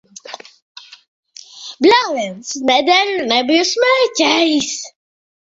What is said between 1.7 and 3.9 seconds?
Bļāviens! Nedēļu nebiju